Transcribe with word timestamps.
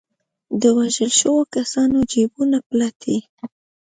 د 0.61 0.63
وژل 0.77 1.11
شوو 1.19 1.41
کسانو 1.55 1.97
جېبونه 2.11 2.57
پلټي. 2.69 3.17